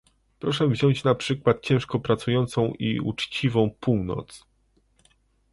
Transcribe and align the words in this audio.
Proszę 0.39 0.67
wziąć 0.67 1.01
za 1.01 1.15
przykład 1.15 1.61
ciężko 1.61 1.99
pracującą 1.99 2.73
i 2.79 2.99
uczciwą 2.99 3.71
Północ! 3.79 4.45